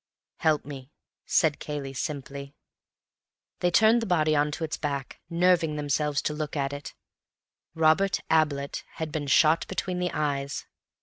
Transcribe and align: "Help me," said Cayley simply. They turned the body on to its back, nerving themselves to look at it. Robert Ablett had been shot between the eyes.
"Help 0.37 0.65
me," 0.65 0.89
said 1.27 1.59
Cayley 1.59 1.93
simply. 1.93 2.55
They 3.59 3.69
turned 3.69 4.01
the 4.01 4.07
body 4.07 4.35
on 4.35 4.49
to 4.53 4.63
its 4.63 4.75
back, 4.75 5.19
nerving 5.29 5.75
themselves 5.75 6.23
to 6.23 6.33
look 6.33 6.57
at 6.57 6.73
it. 6.73 6.95
Robert 7.75 8.19
Ablett 8.31 8.83
had 8.93 9.11
been 9.11 9.27
shot 9.27 9.67
between 9.67 9.99
the 9.99 10.09
eyes. 10.11 10.65